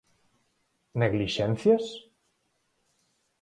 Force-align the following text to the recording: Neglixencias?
Neglixencias? 1.01 1.85